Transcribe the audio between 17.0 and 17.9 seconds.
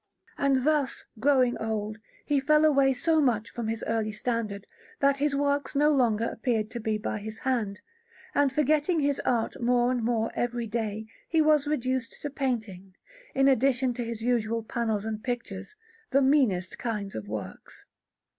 of works.